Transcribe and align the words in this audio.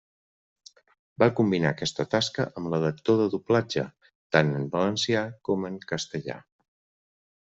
Va 1.23 1.27
combinar 1.39 1.73
aquesta 1.75 2.05
tasca 2.13 2.45
amb 2.61 2.71
la 2.73 2.79
d'actor 2.85 3.19
de 3.21 3.27
doblatge, 3.33 3.83
tant 4.37 4.49
en 4.61 4.65
valencià 4.77 5.23
com 5.51 5.69
en 5.71 5.77
castellà. 5.93 6.39